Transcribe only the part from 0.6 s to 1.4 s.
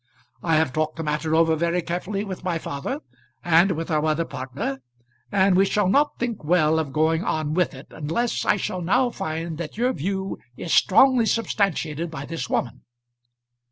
talked the matter